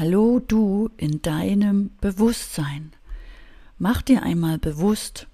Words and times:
Hallo 0.00 0.38
du 0.40 0.88
in 0.96 1.20
deinem 1.20 1.90
Bewusstsein. 2.00 2.92
Mach 3.76 4.00
dir 4.00 4.22
einmal 4.22 4.56
bewusst, 4.56 5.26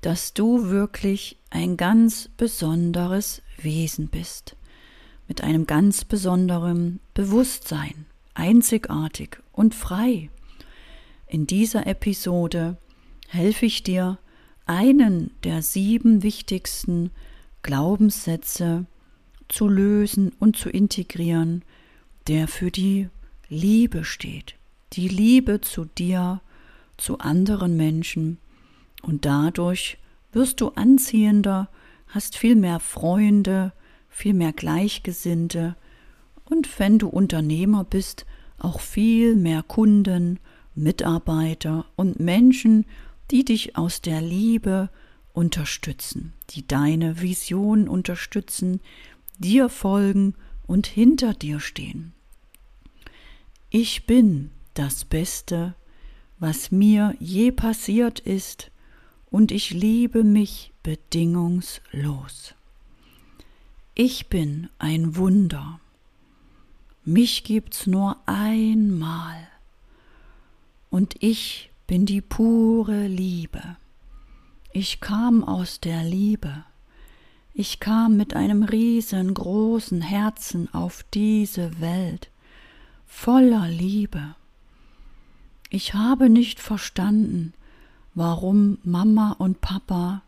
dass 0.00 0.34
du 0.34 0.70
wirklich 0.70 1.36
ein 1.50 1.76
ganz 1.76 2.28
besonderes 2.36 3.42
Wesen 3.58 4.08
bist, 4.08 4.56
mit 5.28 5.44
einem 5.44 5.68
ganz 5.68 6.04
besonderen 6.04 6.98
Bewusstsein, 7.14 8.06
einzigartig 8.34 9.38
und 9.52 9.72
frei. 9.72 10.30
In 11.28 11.46
dieser 11.46 11.86
Episode 11.86 12.76
helfe 13.28 13.66
ich 13.66 13.84
dir, 13.84 14.18
einen 14.66 15.30
der 15.44 15.62
sieben 15.62 16.24
wichtigsten 16.24 17.12
Glaubenssätze 17.62 18.86
zu 19.46 19.68
lösen 19.68 20.32
und 20.40 20.56
zu 20.56 20.70
integrieren, 20.70 21.62
der 22.26 22.48
für 22.48 22.72
die 22.72 23.10
Liebe 23.48 24.04
steht. 24.04 24.56
Die 24.92 25.08
Liebe 25.08 25.60
zu 25.60 25.84
dir, 25.84 26.40
zu 26.96 27.18
anderen 27.18 27.76
Menschen. 27.76 28.38
Und 29.02 29.24
dadurch 29.24 29.98
wirst 30.32 30.60
du 30.60 30.68
anziehender, 30.70 31.68
hast 32.08 32.36
viel 32.36 32.56
mehr 32.56 32.80
Freunde, 32.80 33.72
viel 34.08 34.34
mehr 34.34 34.52
Gleichgesinnte 34.52 35.76
und 36.48 36.78
wenn 36.78 36.98
du 36.98 37.08
Unternehmer 37.08 37.84
bist, 37.84 38.24
auch 38.58 38.80
viel 38.80 39.36
mehr 39.36 39.62
Kunden, 39.62 40.40
Mitarbeiter 40.74 41.84
und 41.96 42.20
Menschen, 42.20 42.86
die 43.30 43.44
dich 43.44 43.76
aus 43.76 44.00
der 44.00 44.22
Liebe 44.22 44.88
unterstützen, 45.32 46.32
die 46.50 46.66
deine 46.66 47.20
Vision 47.20 47.88
unterstützen, 47.88 48.80
dir 49.38 49.68
folgen 49.68 50.34
und 50.66 50.86
hinter 50.86 51.34
dir 51.34 51.60
stehen. 51.60 52.12
Ich 53.70 54.06
bin 54.06 54.50
das 54.72 55.04
Beste, 55.04 55.74
was 56.38 56.70
mir 56.70 57.14
je 57.20 57.52
passiert 57.52 58.18
ist, 58.18 58.70
und 59.30 59.52
ich 59.52 59.70
liebe 59.70 60.24
mich 60.24 60.72
bedingungslos. 60.82 62.54
Ich 63.94 64.28
bin 64.28 64.70
ein 64.78 65.16
Wunder. 65.16 65.80
Mich 67.04 67.44
gibt's 67.44 67.86
nur 67.86 68.16
einmal. 68.24 69.36
Und 70.88 71.22
ich 71.22 71.70
bin 71.86 72.06
die 72.06 72.22
pure 72.22 73.06
Liebe. 73.06 73.76
Ich 74.72 75.00
kam 75.00 75.44
aus 75.44 75.78
der 75.80 76.04
Liebe. 76.04 76.64
Ich 77.52 77.80
kam 77.80 78.16
mit 78.16 78.34
einem 78.34 78.62
riesengroßen 78.62 80.00
Herzen 80.00 80.72
auf 80.72 81.04
diese 81.12 81.80
Welt 81.82 82.30
voller 83.08 83.66
Liebe. 83.66 84.36
Ich 85.70 85.94
habe 85.94 86.28
nicht 86.28 86.60
verstanden, 86.60 87.54
warum 88.14 88.78
Mama 88.84 89.32
und 89.38 89.60
Papa 89.60 90.22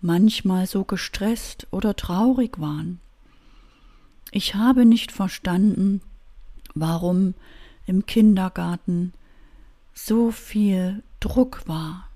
manchmal 0.00 0.66
so 0.66 0.84
gestresst 0.84 1.66
oder 1.70 1.96
traurig 1.96 2.58
waren. 2.58 3.00
Ich 4.30 4.54
habe 4.54 4.86
nicht 4.86 5.12
verstanden, 5.12 6.00
warum 6.74 7.34
im 7.86 8.06
Kindergarten 8.06 9.12
so 9.92 10.30
viel 10.30 11.02
Druck 11.20 11.62
war 11.66 12.08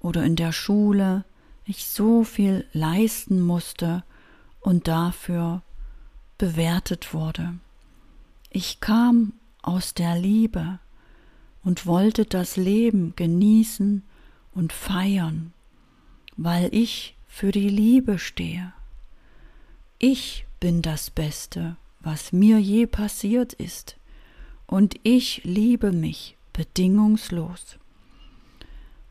oder 0.00 0.24
in 0.24 0.36
der 0.36 0.52
Schule 0.52 1.24
ich 1.64 1.86
so 1.86 2.24
viel 2.24 2.66
leisten 2.72 3.42
musste 3.42 4.02
und 4.60 4.88
dafür 4.88 5.62
bewertet 6.38 7.12
wurde. 7.12 7.58
Ich 8.50 8.80
kam 8.80 9.34
aus 9.62 9.94
der 9.94 10.18
Liebe 10.18 10.78
und 11.62 11.86
wollte 11.86 12.24
das 12.24 12.56
Leben 12.56 13.14
genießen 13.14 14.02
und 14.54 14.72
feiern, 14.72 15.52
weil 16.36 16.74
ich 16.74 17.16
für 17.26 17.52
die 17.52 17.68
Liebe 17.68 18.18
stehe. 18.18 18.72
Ich 19.98 20.46
bin 20.60 20.82
das 20.82 21.10
Beste, 21.10 21.76
was 22.00 22.32
mir 22.32 22.58
je 22.58 22.86
passiert 22.86 23.52
ist, 23.52 23.96
und 24.66 24.96
ich 25.02 25.42
liebe 25.44 25.92
mich 25.92 26.36
bedingungslos. 26.52 27.78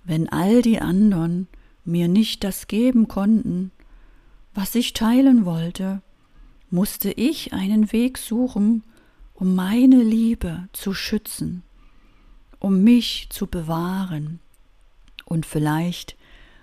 Wenn 0.03 0.29
all 0.29 0.61
die 0.61 0.79
anderen 0.79 1.47
mir 1.83 2.07
nicht 2.07 2.43
das 2.43 2.67
geben 2.67 3.07
konnten, 3.07 3.71
was 4.53 4.75
ich 4.75 4.93
teilen 4.93 5.45
wollte, 5.45 6.01
musste 6.69 7.11
ich 7.11 7.53
einen 7.53 7.91
Weg 7.91 8.17
suchen, 8.17 8.83
um 9.39 9.53
meine 9.53 10.01
Liebe 10.01 10.67
zu 10.73 10.95
schützen, 10.95 11.61
um 12.57 12.83
mich 12.83 13.27
zu 13.29 13.45
bewahren. 13.45 14.39
Und 15.25 15.45
vielleicht 15.45 16.15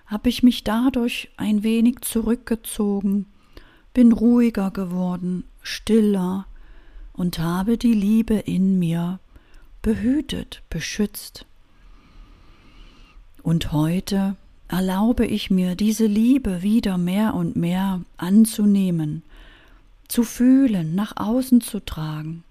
habe 0.06 0.28
ich 0.28 0.42
mich 0.42 0.64
dadurch 0.64 1.30
ein 1.36 1.62
wenig 1.62 2.00
zurückgezogen, 2.00 3.26
bin 3.92 4.10
ruhiger 4.10 4.72
geworden, 4.72 5.44
stiller 5.62 6.48
und 7.12 7.38
habe 7.38 7.78
die 7.78 7.92
Liebe 7.94 8.34
in 8.34 8.80
mir 8.80 9.20
behütet, 9.80 10.62
beschützt. 10.68 11.46
Und 13.44 13.70
heute 13.70 14.34
erlaube 14.66 15.26
ich 15.26 15.48
mir, 15.48 15.76
diese 15.76 16.06
Liebe 16.06 16.62
wieder 16.62 16.98
mehr 16.98 17.34
und 17.34 17.54
mehr 17.54 18.00
anzunehmen, 18.16 19.22
zu 20.08 20.24
fühlen, 20.24 20.96
nach 20.96 21.16
außen 21.16 21.60
zu 21.60 21.78
tragen 21.78 22.42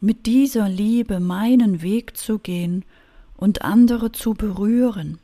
mit 0.00 0.26
dieser 0.26 0.68
Liebe 0.68 1.20
meinen 1.20 1.82
Weg 1.82 2.16
zu 2.16 2.38
gehen 2.38 2.84
und 3.36 3.62
andere 3.62 4.12
zu 4.12 4.34
berühren. 4.34 5.18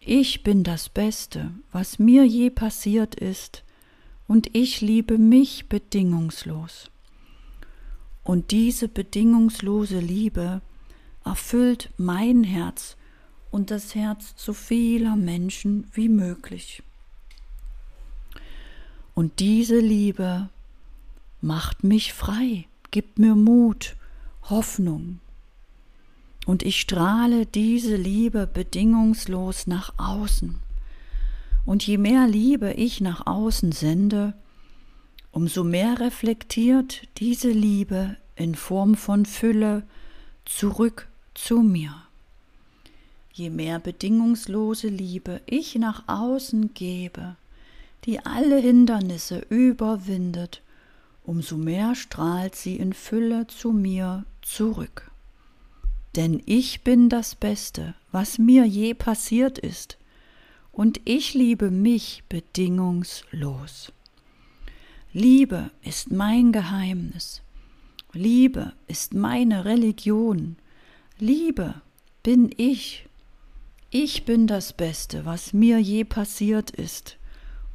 Ich 0.00 0.42
bin 0.42 0.64
das 0.64 0.88
Beste, 0.88 1.50
was 1.72 1.98
mir 1.98 2.24
je 2.26 2.50
passiert 2.50 3.14
ist, 3.14 3.64
und 4.26 4.54
ich 4.54 4.80
liebe 4.80 5.18
mich 5.18 5.68
bedingungslos. 5.68 6.90
Und 8.22 8.52
diese 8.52 8.86
bedingungslose 8.86 9.98
Liebe 9.98 10.62
erfüllt 11.24 11.90
mein 11.96 12.44
Herz 12.44 12.96
und 13.50 13.72
das 13.72 13.94
Herz 13.96 14.34
so 14.36 14.52
vieler 14.52 15.16
Menschen 15.16 15.88
wie 15.92 16.08
möglich. 16.08 16.82
Und 19.14 19.40
diese 19.40 19.80
Liebe 19.80 20.48
macht 21.40 21.82
mich 21.82 22.12
frei 22.12 22.66
gibt 22.90 23.18
mir 23.18 23.34
Mut, 23.34 23.96
Hoffnung. 24.44 25.20
Und 26.46 26.62
ich 26.62 26.80
strahle 26.80 27.46
diese 27.46 27.96
Liebe 27.96 28.46
bedingungslos 28.46 29.66
nach 29.66 29.92
außen. 29.98 30.56
Und 31.66 31.86
je 31.86 31.98
mehr 31.98 32.26
Liebe 32.26 32.72
ich 32.72 33.00
nach 33.00 33.26
außen 33.26 33.72
sende, 33.72 34.34
umso 35.32 35.62
mehr 35.62 36.00
reflektiert 36.00 37.06
diese 37.18 37.50
Liebe 37.50 38.16
in 38.36 38.54
Form 38.54 38.94
von 38.94 39.26
Fülle 39.26 39.84
zurück 40.44 41.08
zu 41.34 41.60
mir. 41.60 41.94
Je 43.32 43.50
mehr 43.50 43.78
bedingungslose 43.78 44.88
Liebe 44.88 45.40
ich 45.46 45.76
nach 45.76 46.04
außen 46.08 46.74
gebe, 46.74 47.36
die 48.04 48.24
alle 48.24 48.58
Hindernisse 48.58 49.38
überwindet, 49.50 50.62
umso 51.24 51.56
mehr 51.56 51.94
strahlt 51.94 52.54
sie 52.54 52.76
in 52.76 52.92
Fülle 52.92 53.46
zu 53.46 53.72
mir 53.72 54.24
zurück. 54.42 55.10
Denn 56.16 56.42
ich 56.46 56.82
bin 56.82 57.08
das 57.08 57.34
Beste, 57.34 57.94
was 58.10 58.38
mir 58.38 58.64
je 58.64 58.94
passiert 58.94 59.58
ist, 59.58 59.96
und 60.72 61.00
ich 61.04 61.34
liebe 61.34 61.70
mich 61.70 62.24
bedingungslos. 62.28 63.92
Liebe 65.12 65.70
ist 65.82 66.10
mein 66.10 66.52
Geheimnis. 66.52 67.42
Liebe 68.12 68.72
ist 68.86 69.14
meine 69.14 69.64
Religion. 69.64 70.56
Liebe 71.18 71.74
bin 72.22 72.50
ich. 72.56 73.06
Ich 73.90 74.24
bin 74.24 74.46
das 74.46 74.72
Beste, 74.72 75.24
was 75.24 75.52
mir 75.52 75.78
je 75.78 76.04
passiert 76.04 76.70
ist 76.70 77.18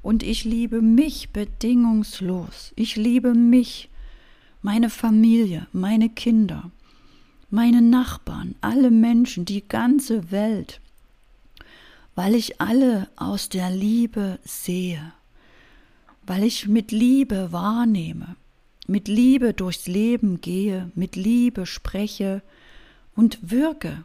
und 0.05 0.21
ich 0.21 0.43
liebe 0.43 0.83
mich 0.83 1.31
bedingungslos. 1.31 2.73
Ich 2.75 2.95
liebe 2.95 3.33
mich, 3.33 3.89
meine 4.61 4.91
Familie, 4.91 5.65
meine 5.73 6.09
Kinder, 6.09 6.69
meine 7.49 7.81
Nachbarn, 7.81 8.53
alle 8.61 8.91
Menschen, 8.91 9.45
die 9.45 9.67
ganze 9.67 10.29
Welt, 10.29 10.79
weil 12.13 12.35
ich 12.35 12.61
alle 12.61 13.09
aus 13.15 13.49
der 13.49 13.71
Liebe 13.71 14.37
sehe, 14.43 15.11
weil 16.27 16.43
ich 16.43 16.67
mit 16.67 16.91
Liebe 16.91 17.51
wahrnehme, 17.51 18.35
mit 18.85 19.07
Liebe 19.07 19.55
durchs 19.55 19.87
Leben 19.87 20.39
gehe, 20.39 20.91
mit 20.93 21.15
Liebe 21.15 21.65
spreche 21.65 22.43
und 23.15 23.39
wirke 23.49 24.03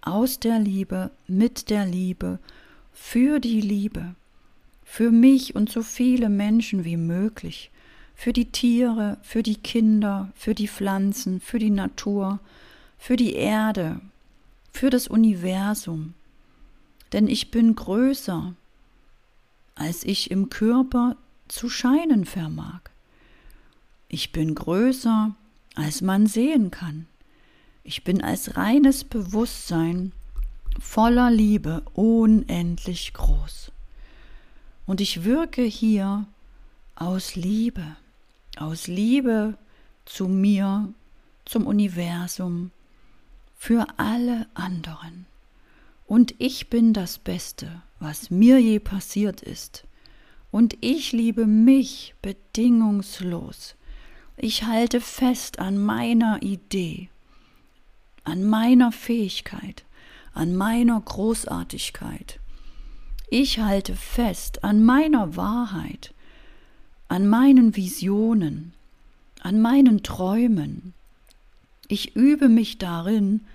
aus 0.00 0.40
der 0.40 0.58
Liebe, 0.58 1.10
mit 1.26 1.68
der 1.68 1.84
Liebe, 1.84 2.38
für 2.94 3.38
die 3.38 3.60
Liebe 3.60 4.14
für 4.92 5.12
mich 5.12 5.54
und 5.54 5.70
so 5.70 5.82
viele 5.84 6.28
Menschen 6.28 6.84
wie 6.84 6.96
möglich, 6.96 7.70
für 8.16 8.32
die 8.32 8.46
Tiere, 8.46 9.18
für 9.22 9.44
die 9.44 9.54
Kinder, 9.54 10.32
für 10.34 10.52
die 10.52 10.66
Pflanzen, 10.66 11.40
für 11.40 11.60
die 11.60 11.70
Natur, 11.70 12.40
für 12.98 13.14
die 13.14 13.34
Erde, 13.34 14.00
für 14.72 14.90
das 14.90 15.06
Universum. 15.06 16.14
Denn 17.12 17.28
ich 17.28 17.52
bin 17.52 17.76
größer, 17.76 18.52
als 19.76 20.02
ich 20.02 20.32
im 20.32 20.50
Körper 20.50 21.16
zu 21.46 21.68
scheinen 21.68 22.24
vermag. 22.24 22.80
Ich 24.08 24.32
bin 24.32 24.56
größer, 24.56 25.36
als 25.76 26.02
man 26.02 26.26
sehen 26.26 26.72
kann. 26.72 27.06
Ich 27.84 28.02
bin 28.02 28.24
als 28.24 28.56
reines 28.56 29.04
Bewusstsein 29.04 30.10
voller 30.80 31.30
Liebe 31.30 31.84
unendlich 31.94 33.12
groß. 33.12 33.70
Und 34.90 35.00
ich 35.00 35.22
wirke 35.22 35.62
hier 35.62 36.26
aus 36.96 37.36
Liebe, 37.36 37.94
aus 38.56 38.88
Liebe 38.88 39.56
zu 40.04 40.26
mir, 40.26 40.92
zum 41.44 41.68
Universum, 41.68 42.72
für 43.56 43.86
alle 43.98 44.48
anderen. 44.54 45.26
Und 46.08 46.34
ich 46.38 46.70
bin 46.70 46.92
das 46.92 47.18
Beste, 47.18 47.82
was 48.00 48.30
mir 48.30 48.58
je 48.58 48.80
passiert 48.80 49.42
ist. 49.42 49.84
Und 50.50 50.76
ich 50.80 51.12
liebe 51.12 51.46
mich 51.46 52.16
bedingungslos. 52.20 53.76
Ich 54.36 54.64
halte 54.64 55.00
fest 55.00 55.60
an 55.60 55.78
meiner 55.78 56.42
Idee, 56.42 57.10
an 58.24 58.42
meiner 58.42 58.90
Fähigkeit, 58.90 59.84
an 60.34 60.56
meiner 60.56 61.00
Großartigkeit. 61.00 62.39
Ich 63.30 63.58
halte 63.60 63.94
fest 63.94 64.64
an 64.64 64.82
meiner 64.84 65.36
Wahrheit, 65.36 66.12
an 67.08 67.26
meinen 67.26 67.76
Visionen, 67.76 68.72
an 69.40 69.60
meinen 69.60 70.02
Träumen. 70.02 70.92
Ich 71.88 72.14
übe 72.14 72.48
mich 72.48 72.78
darin, 72.78 73.46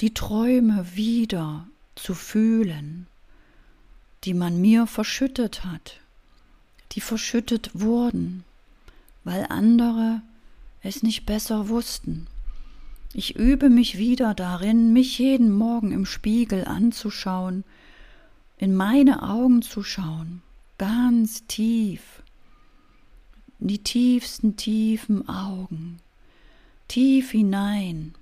die 0.00 0.14
Träume 0.14 0.86
wieder 0.94 1.66
zu 1.96 2.14
fühlen, 2.14 3.06
die 4.24 4.34
man 4.34 4.60
mir 4.60 4.86
verschüttet 4.86 5.64
hat, 5.64 6.00
die 6.92 7.00
verschüttet 7.00 7.70
wurden 7.74 8.44
weil 9.24 9.46
andere 9.48 10.22
es 10.82 11.02
nicht 11.02 11.26
besser 11.26 11.68
wussten. 11.68 12.26
Ich 13.14 13.36
übe 13.36 13.70
mich 13.70 13.96
wieder 13.96 14.34
darin, 14.34 14.92
mich 14.92 15.18
jeden 15.18 15.52
Morgen 15.52 15.92
im 15.92 16.04
Spiegel 16.04 16.66
anzuschauen, 16.66 17.64
in 18.56 18.74
meine 18.74 19.22
Augen 19.22 19.62
zu 19.62 19.82
schauen, 19.82 20.42
ganz 20.78 21.46
tief, 21.46 22.22
in 23.60 23.68
die 23.68 23.78
tiefsten, 23.78 24.56
tiefen 24.56 25.28
Augen, 25.28 25.98
tief 26.88 27.30
hinein 27.30 28.14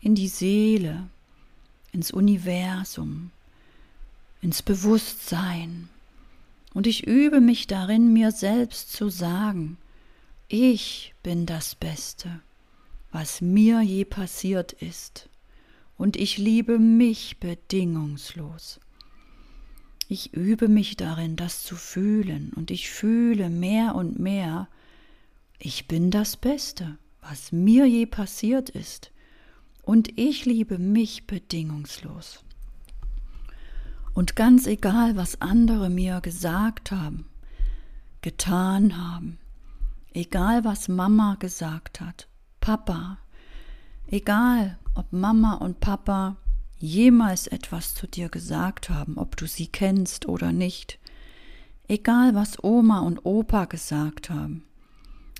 in 0.00 0.14
die 0.14 0.28
Seele, 0.28 1.08
ins 1.92 2.10
Universum, 2.10 3.30
ins 4.40 4.62
Bewusstsein. 4.62 5.88
Und 6.72 6.86
ich 6.86 7.06
übe 7.06 7.40
mich 7.40 7.66
darin, 7.66 8.12
mir 8.12 8.32
selbst 8.32 8.92
zu 8.92 9.08
sagen, 9.08 9.76
ich 10.48 11.14
bin 11.22 11.46
das 11.46 11.74
Beste, 11.74 12.40
was 13.12 13.40
mir 13.40 13.82
je 13.82 14.04
passiert 14.04 14.72
ist, 14.72 15.28
und 15.96 16.16
ich 16.16 16.38
liebe 16.38 16.78
mich 16.78 17.38
bedingungslos. 17.38 18.80
Ich 20.10 20.34
übe 20.34 20.68
mich 20.68 20.98
darin, 20.98 21.36
das 21.36 21.62
zu 21.62 21.76
fühlen, 21.76 22.52
und 22.56 22.70
ich 22.70 22.90
fühle 22.90 23.48
mehr 23.48 23.94
und 23.94 24.18
mehr, 24.18 24.68
ich 25.58 25.88
bin 25.88 26.10
das 26.10 26.36
Beste, 26.36 26.98
was 27.22 27.52
mir 27.52 27.86
je 27.86 28.04
passiert 28.04 28.68
ist, 28.68 29.12
und 29.82 30.18
ich 30.18 30.44
liebe 30.44 30.78
mich 30.78 31.26
bedingungslos. 31.26 32.44
Und 34.12 34.36
ganz 34.36 34.66
egal, 34.66 35.16
was 35.16 35.40
andere 35.40 35.88
mir 35.88 36.20
gesagt 36.20 36.90
haben, 36.90 37.24
getan 38.20 38.98
haben, 38.98 39.38
Egal 40.12 40.64
was 40.64 40.88
Mama 40.88 41.36
gesagt 41.38 42.00
hat, 42.00 42.26
Papa, 42.60 43.18
egal 44.08 44.76
ob 44.96 45.12
Mama 45.12 45.54
und 45.54 45.78
Papa 45.78 46.36
jemals 46.80 47.46
etwas 47.46 47.94
zu 47.94 48.06
dir 48.06 48.28
gesagt 48.28 48.90
haben, 48.90 49.16
ob 49.18 49.36
du 49.36 49.46
sie 49.46 49.68
kennst 49.68 50.26
oder 50.26 50.52
nicht, 50.52 50.98
egal 51.88 52.34
was 52.34 52.62
Oma 52.64 53.00
und 53.00 53.24
Opa 53.24 53.66
gesagt 53.66 54.30
haben, 54.30 54.64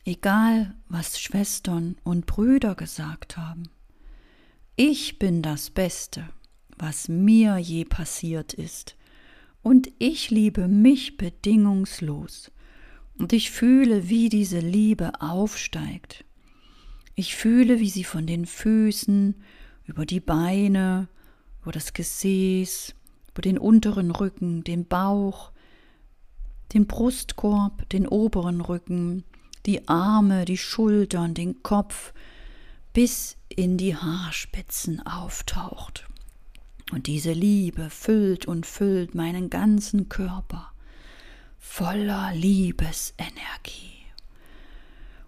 egal 0.04 0.74
was 0.88 1.18
Schwestern 1.18 1.96
und 2.04 2.26
Brüder 2.26 2.74
gesagt 2.74 3.36
haben, 3.36 3.64
ich 4.76 5.18
bin 5.18 5.42
das 5.42 5.70
Beste, 5.70 6.28
was 6.78 7.08
mir 7.08 7.58
je 7.58 7.84
passiert 7.84 8.54
ist, 8.54 8.96
und 9.62 9.90
ich 9.98 10.30
liebe 10.30 10.68
mich 10.68 11.16
bedingungslos. 11.16 12.50
Und 13.18 13.34
ich 13.34 13.50
fühle, 13.50 14.08
wie 14.08 14.30
diese 14.30 14.60
Liebe 14.60 15.20
aufsteigt. 15.20 16.24
Ich 17.14 17.36
fühle, 17.36 17.78
wie 17.78 17.90
sie 17.90 18.04
von 18.04 18.26
den 18.26 18.46
Füßen 18.46 19.34
über 19.84 20.06
die 20.06 20.20
Beine, 20.20 21.08
über 21.62 21.72
das 21.72 21.92
Gesäß, 21.92 22.94
über 23.30 23.42
den 23.42 23.58
unteren 23.58 24.10
Rücken, 24.10 24.64
den 24.64 24.86
Bauch, 24.86 25.52
den 26.72 26.86
Brustkorb, 26.86 27.88
den 27.90 28.06
oberen 28.06 28.60
Rücken, 28.60 29.24
die 29.66 29.88
Arme, 29.88 30.44
die 30.44 30.56
Schultern, 30.56 31.34
den 31.34 31.62
Kopf, 31.62 32.12
bis 32.92 33.36
in 33.48 33.76
die 33.76 33.96
Haarspitzen 33.96 35.04
auftaucht. 35.06 36.06
Und 36.92 37.06
diese 37.06 37.32
Liebe 37.32 37.90
füllt 37.90 38.46
und 38.46 38.66
füllt 38.66 39.14
meinen 39.14 39.50
ganzen 39.50 40.08
Körper 40.08 40.72
voller 41.58 42.32
Liebesenergie. 42.34 44.00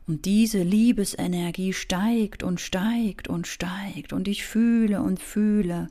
Und 0.06 0.24
diese 0.24 0.62
Liebesenergie 0.62 1.72
steigt 1.72 2.42
und 2.42 2.60
steigt 2.60 3.28
und 3.28 3.46
steigt 3.46 4.12
und 4.12 4.26
ich 4.26 4.44
fühle 4.44 5.02
und 5.02 5.20
fühle, 5.20 5.88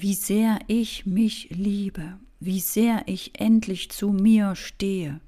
wie 0.00 0.14
sehr 0.14 0.60
ich 0.68 1.06
mich 1.06 1.48
liebe, 1.50 2.20
wie 2.38 2.60
sehr 2.60 3.02
ich 3.06 3.40
endlich 3.40 3.90
zu 3.90 4.10
mir 4.10 4.54
stehe, 4.54 5.20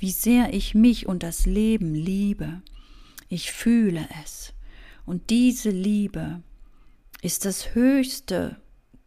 wie 0.00 0.10
sehr 0.10 0.52
ich 0.52 0.74
mich 0.74 1.06
und 1.06 1.22
das 1.22 1.46
Leben 1.46 1.94
liebe. 1.94 2.62
Ich 3.28 3.52
fühle 3.52 4.08
es. 4.24 4.54
Und 5.06 5.30
diese 5.30 5.70
Liebe 5.70 6.42
ist 7.22 7.44
das 7.44 7.76
Höchste, 7.76 8.56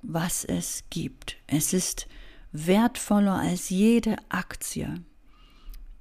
was 0.02 0.46
es 0.46 0.86
gibt. 0.90 1.36
Es 1.46 1.74
ist 1.74 2.08
wertvoller 2.54 3.36
als 3.36 3.70
jede 3.70 4.16
Aktie. 4.30 5.04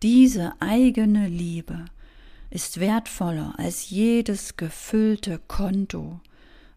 Diese 0.04 0.52
eigene 0.60 1.26
Liebe 1.26 1.86
ist 2.50 2.78
wertvoller 2.78 3.54
als 3.58 3.90
jedes 3.90 4.56
gefüllte 4.56 5.40
Konto, 5.48 6.20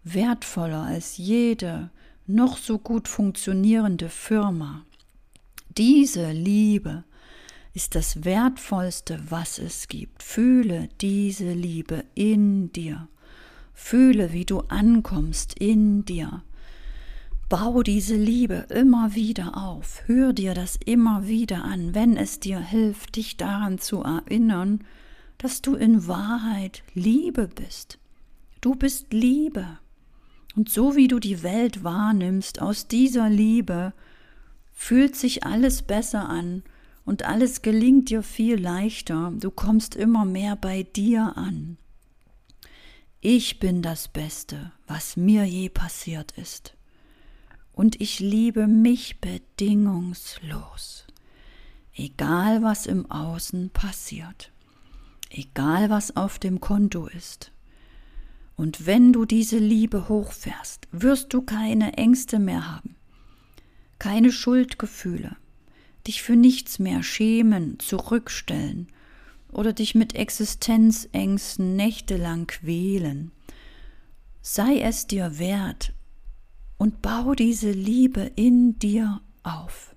wertvoller 0.03 0.82
als 0.82 1.18
jede 1.18 1.92
noch 2.27 2.57
so 2.57 2.77
gut 2.77 3.07
funktionierende 3.07 4.10
Firma. 4.10 4.86
Diese 5.77 6.31
Liebe 6.31 7.03
ist 7.74 7.96
das 7.96 8.25
Wertvollste, 8.25 9.19
was 9.29 9.60
es 9.60 9.88
gibt. 9.88 10.24
Fühle 10.24 10.89
diese 11.00 11.53
Liebe 11.53 12.03
in 12.15 12.72
dir. 12.72 13.07
Fühle, 13.74 14.34
wie 14.34 14.46
du 14.46 14.62
ankommst 14.62 15.53
in 15.60 16.03
dir. 16.03 16.43
Bau 17.50 17.81
diese 17.81 18.15
Liebe 18.15 18.65
immer 18.69 19.15
wieder 19.15 19.55
auf. 19.55 20.01
Hör 20.07 20.34
dir 20.34 20.53
das 20.53 20.77
immer 20.86 21.27
wieder 21.27 21.63
an, 21.63 21.96
wenn 21.96 22.17
es 22.17 22.39
dir 22.41 22.60
hilft, 22.60 23.15
dich 23.15 23.38
daran 23.38 23.77
zu 23.77 24.01
erinnern, 24.01 24.84
dass 25.38 25.62
du 25.62 25.75
in 25.75 26.07
Wahrheit 26.07 26.84
Liebe 26.93 27.48
bist. 27.48 28.00
Du 28.60 28.75
bist 28.75 29.13
Liebe. 29.13 29.77
Und 30.58 30.70
so 30.70 30.96
wie 30.96 31.08
du 31.08 31.20
die 31.20 31.44
Welt 31.44 31.84
wahrnimmst, 31.84 32.64
aus 32.64 32.88
dieser 32.88 33.30
Liebe, 33.30 33.94
fühlt 34.74 35.16
sich 35.16 35.44
alles 35.44 35.84
besser 35.84 36.28
an 36.28 36.64
und 37.06 37.24
alles 37.24 37.62
gelingt 37.62 38.10
dir 38.10 38.24
viel 38.24 38.60
leichter. 38.60 39.32
Du 39.40 39.52
kommst 39.52 39.96
immer 39.96 40.26
mehr 40.26 40.56
bei 40.56 40.82
dir 40.82 41.38
an. 41.38 41.78
Ich 43.22 43.60
bin 43.60 43.84
das 43.84 44.08
Beste, 44.08 44.72
was 44.88 45.16
mir 45.16 45.46
je 45.46 45.70
passiert 45.70 46.32
ist 46.32 46.76
und 47.78 48.02
ich 48.02 48.20
liebe 48.20 48.66
mich 48.66 49.22
bedingungslos. 49.22 51.06
Egal 51.94 52.64
was 52.64 52.88
im 52.88 53.12
Außen 53.12 53.70
passiert, 53.70 54.52
egal 55.30 55.92
was 55.92 56.18
auf 56.18 56.40
dem 56.40 56.60
Konto 56.60 57.06
ist. 57.06 57.52
Und 58.58 58.88
wenn 58.88 59.14
du 59.14 59.26
diese 59.26 59.60
Liebe 59.60 60.10
hochfährst, 60.10 60.88
wirst 60.92 61.32
du 61.34 61.44
keine 61.44 61.94
Ängste 61.94 62.40
mehr 62.40 62.70
haben, 62.70 62.96
keine 64.00 64.32
Schuldgefühle, 64.32 65.38
dich 66.08 66.24
für 66.24 66.36
nichts 66.36 66.80
mehr 66.80 67.04
schämen, 67.04 67.80
zurückstellen, 67.80 68.88
oder 69.52 69.74
dich 69.74 69.96
mit 69.96 70.16
Existenzängsten 70.16 71.76
nächtelang 71.76 72.48
quälen. 72.48 73.32
Sei 74.42 74.80
es 74.80 75.08
dir 75.08 75.40
wert 75.40 75.94
und 76.78 77.02
bau 77.02 77.34
diese 77.34 77.72
Liebe 77.72 78.32
in 78.36 78.80
dir 78.80 79.22
auf. 79.44 79.94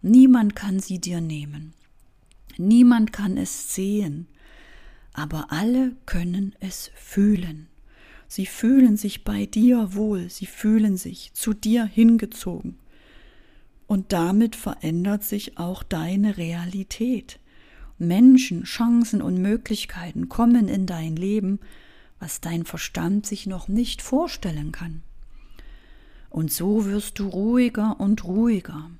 Niemand 0.00 0.54
kann 0.54 0.80
sie 0.80 1.00
dir 1.00 1.20
nehmen. 1.20 1.74
Niemand 2.56 3.12
kann 3.12 3.36
es 3.36 3.74
sehen, 3.74 4.28
aber 5.12 5.50
alle 5.50 5.96
können 6.06 6.54
es 6.60 6.90
fühlen. 6.94 7.68
Sie 8.28 8.46
fühlen 8.46 8.96
sich 8.96 9.24
bei 9.24 9.46
dir 9.46 9.94
wohl, 9.94 10.28
sie 10.30 10.46
fühlen 10.46 10.96
sich 10.96 11.32
zu 11.34 11.52
dir 11.54 11.84
hingezogen. 11.84 12.78
Und 13.86 14.12
damit 14.12 14.56
verändert 14.56 15.22
sich 15.22 15.58
auch 15.58 15.82
deine 15.82 16.36
Realität. 16.36 17.38
Menschen, 17.98 18.64
Chancen 18.64 19.22
und 19.22 19.40
Möglichkeiten 19.40 20.28
kommen 20.28 20.68
in 20.68 20.86
dein 20.86 21.16
Leben, 21.16 21.60
was 22.18 22.40
dein 22.40 22.64
Verstand 22.64 23.26
sich 23.26 23.46
noch 23.46 23.68
nicht 23.68 24.02
vorstellen 24.02 24.72
kann. 24.72 25.02
Und 26.30 26.52
so 26.52 26.84
wirst 26.84 27.18
du 27.18 27.28
ruhiger 27.28 27.98
und 28.00 28.24
ruhiger. 28.24 28.90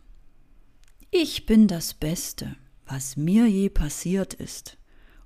Ich 1.11 1.47
bin 1.47 1.67
das 1.67 1.95
Beste, 1.95 2.57
was 2.87 3.17
mir 3.17 3.47
je 3.47 3.69
passiert 3.69 4.35
ist, 4.35 4.79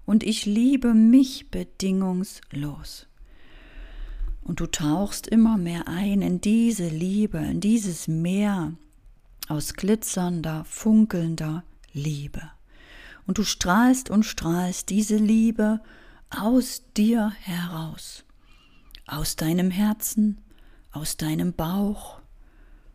und 0.06 0.24
ich 0.24 0.46
liebe 0.46 0.94
mich 0.94 1.50
bedingungslos. 1.50 3.09
Und 4.50 4.58
du 4.58 4.66
tauchst 4.66 5.28
immer 5.28 5.56
mehr 5.56 5.86
ein 5.86 6.22
in 6.22 6.40
diese 6.40 6.88
Liebe, 6.88 7.38
in 7.38 7.60
dieses 7.60 8.08
Meer 8.08 8.72
aus 9.46 9.74
glitzernder, 9.74 10.64
funkelnder 10.64 11.62
Liebe. 11.92 12.42
Und 13.28 13.38
du 13.38 13.44
strahlst 13.44 14.10
und 14.10 14.24
strahlst 14.24 14.90
diese 14.90 15.18
Liebe 15.18 15.80
aus 16.30 16.82
dir 16.96 17.30
heraus, 17.42 18.24
aus 19.06 19.36
deinem 19.36 19.70
Herzen, 19.70 20.40
aus 20.90 21.16
deinem 21.16 21.52
Bauch, 21.52 22.20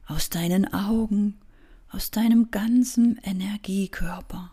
aus 0.08 0.30
deinen 0.30 0.74
Augen, 0.74 1.40
aus 1.90 2.12
deinem 2.12 2.52
ganzen 2.52 3.18
Energiekörper. 3.24 4.52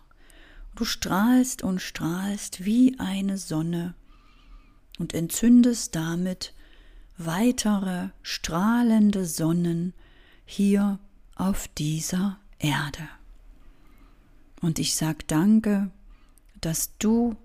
Du 0.77 0.85
strahlst 0.85 1.65
und 1.65 1.83
strahlst 1.83 2.65
wie 2.65 2.97
eine 3.01 3.39
Sonne 3.39 3.97
und 5.01 5.15
entzündest 5.15 5.97
damit 5.97 6.55
weitere 7.19 8.09
strahlende 8.23 9.27
Sonnen 9.27 9.95
hier 10.45 10.99
auf 11.35 11.69
dieser 11.69 12.39
Erde. 12.59 13.09
Und 14.61 14.79
ich 14.79 14.95
sag 14.95 15.27
danke, 15.29 15.91
dass 16.61 16.97
du 16.99 17.37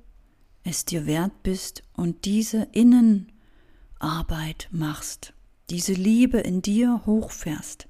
es 0.63 0.85
dir 0.85 1.05
wert 1.05 1.43
bist 1.43 1.83
und 1.93 2.25
diese 2.25 2.67
Innenarbeit 2.71 4.67
machst, 4.71 5.33
diese 5.69 5.93
Liebe 5.93 6.39
in 6.39 6.61
dir 6.61 7.01
hochfährst, 7.05 7.87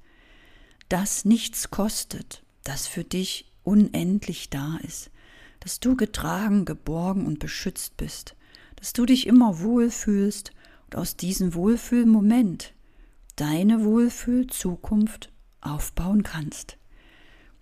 das 0.90 1.26
nichts 1.26 1.70
kostet, 1.70 2.44
das 2.64 2.88
für 2.88 3.04
dich 3.04 3.52
unendlich 3.64 4.50
da 4.50 4.78
ist, 4.84 5.12
dass 5.60 5.80
du 5.80 5.96
getragen, 5.98 6.66
geborgen 6.66 7.26
und 7.26 7.40
beschützt 7.40 7.98
bist, 7.98 8.36
dass 8.78 8.94
du 8.94 9.06
dich 9.06 9.28
immer 9.28 9.60
wohlfühlst 9.60 10.52
und 10.88 10.96
aus 10.96 11.18
diesem 11.18 11.54
Wohlfühlmoment 11.54 12.74
deine 13.36 13.84
Wohlfühlzukunft 13.84 15.32
aufbauen 15.62 16.24
kannst. 16.24 16.78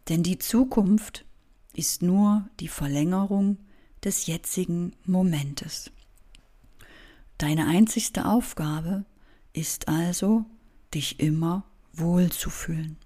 Denn 0.10 0.24
die 0.24 0.38
Zukunft 0.38 1.26
ist 1.74 2.02
nur 2.02 2.48
die 2.60 2.68
Verlängerung 2.68 3.58
des 4.04 4.28
jetzigen 4.28 4.94
Momentes. 5.06 5.92
Deine 7.38 7.68
einzigste 7.68 8.26
Aufgabe 8.26 9.06
ist 9.52 9.88
also, 9.88 10.46
dich 10.94 11.20
immer 11.20 11.66
wohlzufühlen. 11.94 12.98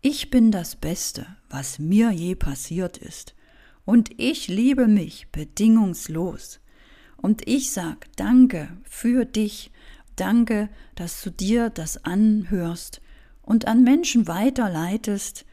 Ich 0.00 0.30
bin 0.30 0.50
das 0.50 0.76
Beste, 0.76 1.26
was 1.50 1.78
mir 1.78 2.10
je 2.10 2.34
passiert 2.34 2.96
ist, 2.96 3.34
und 3.84 4.18
ich 4.18 4.48
liebe 4.48 4.88
mich 4.88 5.28
bedingungslos. 5.30 6.59
Und 7.20 7.46
ich 7.46 7.72
sag 7.72 8.06
Danke 8.16 8.68
für 8.82 9.24
dich, 9.24 9.70
danke, 10.16 10.68
dass 10.94 11.22
du 11.22 11.30
dir 11.30 11.70
das 11.70 12.04
anhörst 12.04 13.00
und 13.42 13.66
an 13.66 13.82
Menschen 13.82 14.26
weiterleitest, 14.26 15.44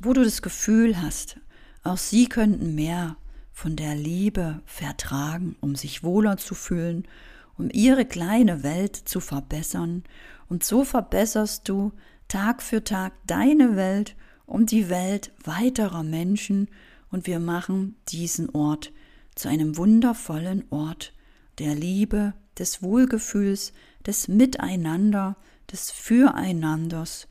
wo 0.00 0.12
du 0.12 0.22
das 0.22 0.42
Gefühl 0.42 1.00
hast, 1.00 1.38
auch 1.82 1.96
sie 1.96 2.26
könnten 2.26 2.74
mehr 2.74 3.16
von 3.52 3.74
der 3.74 3.94
Liebe 3.96 4.60
vertragen, 4.66 5.56
um 5.60 5.74
sich 5.74 6.04
wohler 6.04 6.36
zu 6.36 6.54
fühlen, 6.54 7.08
um 7.56 7.68
ihre 7.72 8.04
kleine 8.04 8.62
Welt 8.62 8.94
zu 8.94 9.20
verbessern. 9.20 10.04
Und 10.48 10.62
so 10.62 10.84
verbesserst 10.84 11.68
du 11.68 11.92
Tag 12.28 12.62
für 12.62 12.84
Tag 12.84 13.14
deine 13.26 13.74
Welt 13.74 14.14
und 14.46 14.70
die 14.70 14.88
Welt 14.88 15.32
weiterer 15.44 16.02
Menschen 16.02 16.68
und 17.10 17.26
wir 17.26 17.40
machen 17.40 17.96
diesen 18.08 18.50
Ort 18.50 18.92
zu 19.38 19.48
einem 19.48 19.76
wundervollen 19.76 20.64
Ort 20.70 21.12
der 21.58 21.74
Liebe, 21.74 22.34
des 22.58 22.82
Wohlgefühls, 22.82 23.72
des 24.04 24.26
Miteinander, 24.26 25.36
des 25.70 25.92
Füreinanders. 25.92 27.28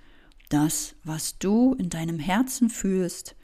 Das, 0.48 0.96
was 1.04 1.38
du 1.38 1.74
in 1.74 1.90
deinem 1.90 2.20
Herzen 2.20 2.70
fühlst, 2.70 3.36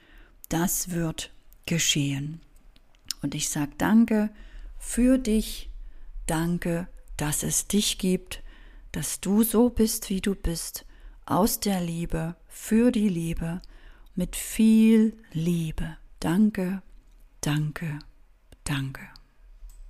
das 0.47 0.91
wird 0.91 1.33
geschehen. 1.65 2.39
Und 3.21 3.35
ich 3.35 3.49
sage 3.49 3.73
danke 3.77 4.29
für 4.79 5.17
dich, 5.17 5.69
danke, 6.25 6.87
dass 7.17 7.43
es 7.43 7.67
dich 7.67 7.97
gibt, 7.97 8.43
dass 8.93 9.19
du 9.19 9.43
so 9.43 9.69
bist, 9.69 10.09
wie 10.09 10.21
du 10.21 10.35
bist 10.35 10.85
aus 11.25 11.59
der 11.59 11.81
Liebe, 11.81 12.35
für 12.47 12.91
die 12.91 13.09
Liebe, 13.09 13.61
mit 14.15 14.37
viel 14.37 15.17
Liebe. 15.33 15.97
Danke, 16.19 16.81
danke, 17.41 17.99
danke. 18.63 19.12